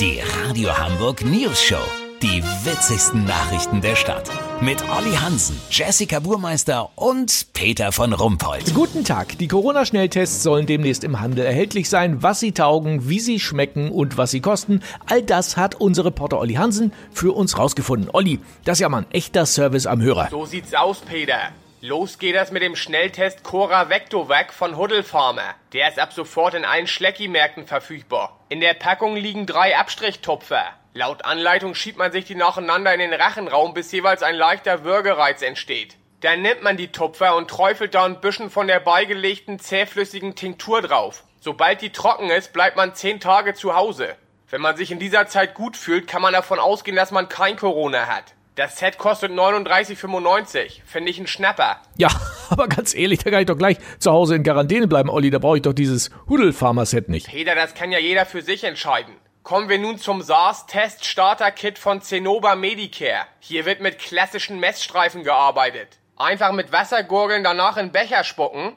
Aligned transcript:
Die 0.00 0.20
Radio 0.42 0.76
Hamburg 0.76 1.24
News 1.24 1.62
Show. 1.62 1.78
Die 2.20 2.42
witzigsten 2.64 3.24
Nachrichten 3.26 3.80
der 3.80 3.94
Stadt. 3.94 4.28
Mit 4.60 4.82
Olli 4.90 5.14
Hansen, 5.14 5.60
Jessica 5.70 6.18
Burmeister 6.18 6.90
und 6.96 7.46
Peter 7.52 7.92
von 7.92 8.12
Rumpold. 8.12 8.74
Guten 8.74 9.04
Tag. 9.04 9.38
Die 9.38 9.46
Corona-Schnelltests 9.46 10.42
sollen 10.42 10.66
demnächst 10.66 11.04
im 11.04 11.20
Handel 11.20 11.44
erhältlich 11.44 11.88
sein. 11.88 12.24
Was 12.24 12.40
sie 12.40 12.50
taugen, 12.50 13.08
wie 13.08 13.20
sie 13.20 13.38
schmecken 13.38 13.92
und 13.92 14.18
was 14.18 14.32
sie 14.32 14.40
kosten, 14.40 14.80
all 15.06 15.22
das 15.22 15.56
hat 15.56 15.76
unser 15.76 16.04
Reporter 16.06 16.40
Olli 16.40 16.54
Hansen 16.54 16.92
für 17.12 17.32
uns 17.32 17.56
rausgefunden. 17.56 18.10
Olli, 18.12 18.40
das 18.64 18.78
ist 18.78 18.80
ja 18.80 18.88
mal 18.88 19.02
ein 19.02 19.10
echter 19.12 19.46
Service 19.46 19.86
am 19.86 20.02
Hörer. 20.02 20.26
So 20.28 20.44
sieht's 20.44 20.74
aus, 20.74 21.02
Peter. 21.02 21.52
Los 21.86 22.18
geht 22.18 22.34
es 22.34 22.50
mit 22.50 22.62
dem 22.62 22.76
Schnelltest 22.76 23.44
Cora 23.44 23.90
Vectovac 23.90 24.54
von 24.54 24.78
Huddle 24.78 25.02
Pharma. 25.02 25.54
Der 25.74 25.86
ist 25.86 25.98
ab 25.98 26.14
sofort 26.14 26.54
in 26.54 26.64
allen 26.64 26.86
Schlecki-Märkten 26.86 27.66
verfügbar. 27.66 28.40
In 28.48 28.60
der 28.60 28.72
Packung 28.72 29.16
liegen 29.16 29.44
drei 29.44 29.76
Abstrichtupfer. 29.76 30.64
Laut 30.94 31.26
Anleitung 31.26 31.74
schiebt 31.74 31.98
man 31.98 32.10
sich 32.10 32.24
die 32.24 32.36
nacheinander 32.36 32.94
in 32.94 33.00
den 33.00 33.12
Rachenraum, 33.12 33.74
bis 33.74 33.92
jeweils 33.92 34.22
ein 34.22 34.34
leichter 34.34 34.82
Würgereiz 34.82 35.42
entsteht. 35.42 35.98
Dann 36.22 36.40
nimmt 36.40 36.62
man 36.62 36.78
die 36.78 36.90
Tupfer 36.90 37.36
und 37.36 37.50
träufelt 37.50 37.94
da 37.94 38.06
ein 38.06 38.22
bisschen 38.22 38.48
von 38.48 38.66
der 38.66 38.80
beigelegten 38.80 39.58
zähflüssigen 39.58 40.34
Tinktur 40.34 40.80
drauf. 40.80 41.24
Sobald 41.38 41.82
die 41.82 41.92
trocken 41.92 42.30
ist, 42.30 42.54
bleibt 42.54 42.78
man 42.78 42.94
10 42.94 43.20
Tage 43.20 43.52
zu 43.52 43.74
Hause. 43.74 44.16
Wenn 44.48 44.62
man 44.62 44.78
sich 44.78 44.90
in 44.90 45.00
dieser 45.00 45.26
Zeit 45.26 45.52
gut 45.52 45.76
fühlt, 45.76 46.08
kann 46.08 46.22
man 46.22 46.32
davon 46.32 46.60
ausgehen, 46.60 46.96
dass 46.96 47.10
man 47.10 47.28
kein 47.28 47.56
Corona 47.56 48.06
hat. 48.06 48.32
Das 48.56 48.78
Set 48.78 48.98
kostet 48.98 49.32
39,95. 49.32 50.82
Finde 50.86 51.10
ich 51.10 51.18
ein 51.18 51.26
Schnapper. 51.26 51.80
Ja, 51.96 52.08
aber 52.50 52.68
ganz 52.68 52.94
ehrlich, 52.94 53.18
da 53.18 53.30
kann 53.30 53.40
ich 53.40 53.46
doch 53.46 53.58
gleich 53.58 53.78
zu 53.98 54.12
Hause 54.12 54.36
in 54.36 54.44
Quarantäne 54.44 54.86
bleiben, 54.86 55.10
Olli. 55.10 55.30
Da 55.30 55.40
brauche 55.40 55.56
ich 55.56 55.62
doch 55.62 55.72
dieses 55.72 56.10
Huddle-Pharma-Set 56.28 57.08
nicht. 57.08 57.26
Peter, 57.26 57.56
das 57.56 57.74
kann 57.74 57.90
ja 57.90 57.98
jeder 57.98 58.26
für 58.26 58.42
sich 58.42 58.62
entscheiden. 58.62 59.14
Kommen 59.42 59.68
wir 59.68 59.78
nun 59.78 59.98
zum 59.98 60.22
SARS-Test-Starter-Kit 60.22 61.78
von 61.78 62.00
Zenova 62.00 62.54
Medicare. 62.54 63.26
Hier 63.40 63.66
wird 63.66 63.80
mit 63.80 63.98
klassischen 63.98 64.60
Messstreifen 64.60 65.24
gearbeitet. 65.24 65.98
Einfach 66.16 66.52
mit 66.52 66.70
Wasser 66.70 67.02
gurgeln, 67.02 67.42
danach 67.42 67.76
in 67.76 67.90
Becher 67.90 68.22
spucken. 68.22 68.76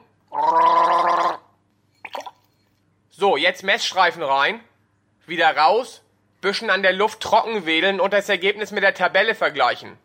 So, 3.10 3.36
jetzt 3.36 3.62
Messstreifen 3.62 4.24
rein. 4.24 4.60
Wieder 5.26 5.56
raus. 5.56 6.02
Bisschen 6.40 6.70
an 6.70 6.82
der 6.82 6.92
Luft 6.92 7.20
trocken 7.20 7.66
wedeln 7.66 7.98
und 7.98 8.12
das 8.12 8.28
Ergebnis 8.28 8.70
mit 8.70 8.84
der 8.84 8.94
Tabelle 8.94 9.34
vergleichen. 9.34 9.98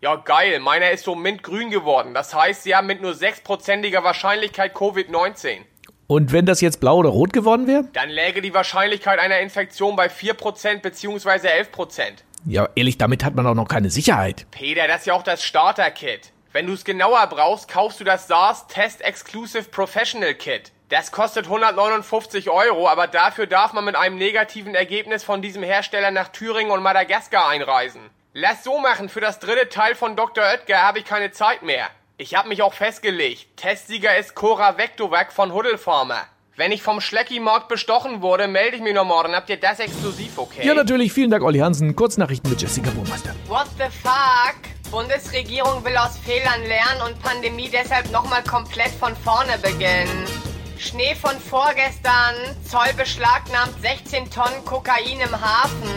Ja, 0.00 0.16
geil, 0.16 0.58
meiner 0.58 0.90
ist 0.90 1.04
so 1.04 1.14
mintgrün 1.14 1.70
geworden. 1.70 2.12
Das 2.12 2.34
heißt, 2.34 2.64
sie 2.64 2.74
haben 2.74 2.88
mit 2.88 3.00
nur 3.00 3.12
6%iger 3.12 4.02
Wahrscheinlichkeit 4.02 4.74
Covid-19. 4.74 5.60
Und 6.08 6.32
wenn 6.32 6.44
das 6.44 6.60
jetzt 6.60 6.80
blau 6.80 6.98
oder 6.98 7.08
rot 7.10 7.32
geworden 7.32 7.68
wäre? 7.68 7.84
Dann 7.92 8.10
läge 8.10 8.42
die 8.42 8.52
Wahrscheinlichkeit 8.52 9.20
einer 9.20 9.38
Infektion 9.38 9.94
bei 9.94 10.08
4% 10.08 10.80
bzw. 10.80 11.48
11%. 11.48 12.02
Ja, 12.46 12.68
ehrlich, 12.74 12.98
damit 12.98 13.24
hat 13.24 13.36
man 13.36 13.46
auch 13.46 13.54
noch 13.54 13.68
keine 13.68 13.90
Sicherheit. 13.90 14.46
Peter, 14.50 14.88
das 14.88 15.00
ist 15.00 15.06
ja 15.06 15.14
auch 15.14 15.22
das 15.22 15.44
Starter-Kit. 15.44 16.32
Wenn 16.52 16.66
du 16.66 16.72
es 16.72 16.84
genauer 16.84 17.26
brauchst, 17.28 17.68
kaufst 17.68 18.00
du 18.00 18.04
das 18.04 18.26
SARS 18.28 18.66
Test 18.66 19.02
Exclusive 19.02 19.64
Professional 19.64 20.34
Kit. 20.34 20.72
Das 20.88 21.10
kostet 21.10 21.46
159 21.46 22.48
Euro, 22.48 22.88
aber 22.88 23.08
dafür 23.08 23.48
darf 23.48 23.72
man 23.72 23.84
mit 23.84 23.96
einem 23.96 24.18
negativen 24.18 24.76
Ergebnis 24.76 25.24
von 25.24 25.42
diesem 25.42 25.64
Hersteller 25.64 26.12
nach 26.12 26.28
Thüringen 26.28 26.70
und 26.70 26.80
Madagaskar 26.80 27.48
einreisen. 27.48 28.02
Lass 28.34 28.62
so 28.62 28.78
machen, 28.78 29.08
für 29.08 29.20
das 29.20 29.40
dritte 29.40 29.68
Teil 29.68 29.96
von 29.96 30.14
Dr. 30.14 30.44
Oetker 30.44 30.82
habe 30.82 31.00
ich 31.00 31.04
keine 31.04 31.32
Zeit 31.32 31.62
mehr. 31.62 31.88
Ich 32.18 32.36
habe 32.36 32.48
mich 32.48 32.62
auch 32.62 32.72
festgelegt. 32.72 33.56
Testsieger 33.56 34.16
ist 34.16 34.36
Cora 34.36 34.78
Vectovac 34.78 35.32
von 35.32 35.52
Huddle 35.52 35.76
Pharma. 35.76 36.22
Wenn 36.54 36.70
ich 36.70 36.82
vom 36.82 37.00
Schlecki-Markt 37.00 37.66
bestochen 37.66 38.22
wurde, 38.22 38.46
melde 38.46 38.76
ich 38.76 38.82
mich 38.82 38.94
noch 38.94 39.04
morgen. 39.04 39.34
Habt 39.34 39.50
ihr 39.50 39.58
das 39.58 39.80
exklusiv, 39.80 40.38
okay? 40.38 40.64
Ja, 40.64 40.72
natürlich. 40.72 41.12
Vielen 41.12 41.30
Dank, 41.30 41.42
Olli 41.42 41.58
Hansen. 41.58 41.96
Kurznachrichten 41.96 42.48
mit 42.48 42.62
Jessica 42.62 42.90
Burmeister. 42.90 43.34
What 43.48 43.66
the 43.76 43.90
fuck? 44.02 44.54
Bundesregierung 44.90 45.84
will 45.84 45.96
aus 45.96 46.16
Fehlern 46.16 46.62
lernen 46.62 47.02
und 47.06 47.20
Pandemie 47.20 47.68
deshalb 47.68 48.10
nochmal 48.12 48.44
komplett 48.44 48.92
von 48.92 49.16
vorne 49.16 49.58
beginnen. 49.58 50.24
Schnee 50.78 51.14
von 51.14 51.38
vorgestern. 51.38 52.34
Zoll 52.64 52.92
beschlagnahmt 52.96 53.74
16 53.80 54.30
Tonnen 54.30 54.64
Kokain 54.64 55.20
im 55.20 55.40
Hafen. 55.40 55.90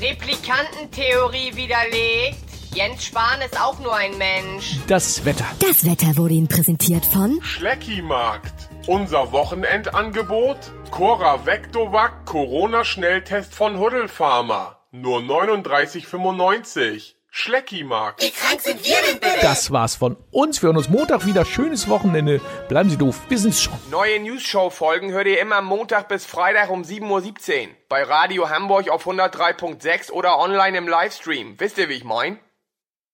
Replikantentheorie 0.00 1.54
widerlegt. 1.54 2.38
Jens 2.74 3.04
Spahn 3.04 3.40
ist 3.40 3.60
auch 3.60 3.78
nur 3.78 3.94
ein 3.94 4.18
Mensch. 4.18 4.78
Das 4.88 5.24
Wetter. 5.24 5.46
Das 5.60 5.84
Wetter 5.84 6.16
wurde 6.16 6.34
Ihnen 6.34 6.48
präsentiert 6.48 7.06
von 7.06 7.40
Schlecki-Markt. 7.40 8.68
Unser 8.86 9.30
Wochenendangebot? 9.32 10.58
Cora 10.90 11.46
Vectovac 11.46 12.24
Corona-Schnelltest 12.26 13.54
von 13.54 13.78
Huddle 13.78 14.08
Pharma. 14.08 14.80
Nur 14.90 15.20
39,95. 15.20 17.14
Schlecki-Markt. 17.36 18.22
Das 19.42 19.72
war's 19.72 19.96
von 19.96 20.16
uns. 20.30 20.62
Wir 20.62 20.68
hören 20.68 20.76
uns 20.76 20.88
Montag 20.88 21.26
wieder. 21.26 21.44
Schönes 21.44 21.88
Wochenende. 21.88 22.40
Bleiben 22.68 22.88
Sie 22.90 22.96
doof. 22.96 23.22
Wir 23.28 23.38
sind's 23.38 23.60
schon. 23.60 23.74
Neue 23.90 24.20
News-Show-Folgen 24.20 25.10
hört 25.10 25.26
ihr 25.26 25.40
immer 25.40 25.60
Montag 25.60 26.06
bis 26.06 26.24
Freitag 26.24 26.70
um 26.70 26.82
7.17 26.82 27.62
Uhr. 27.66 27.74
Bei 27.88 28.04
Radio 28.04 28.50
Hamburg 28.50 28.88
auf 28.88 29.08
103.6 29.08 30.12
oder 30.12 30.38
online 30.38 30.78
im 30.78 30.86
Livestream. 30.86 31.58
Wisst 31.58 31.76
ihr, 31.78 31.88
wie 31.88 31.94
ich 31.94 32.04
mein? 32.04 32.38